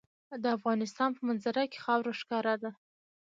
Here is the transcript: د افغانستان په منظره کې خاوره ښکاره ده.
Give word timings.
د 0.43 0.45
افغانستان 0.57 1.09
په 1.13 1.21
منظره 1.27 1.63
کې 1.71 1.79
خاوره 1.85 2.13
ښکاره 2.21 2.55
ده. 2.63 2.71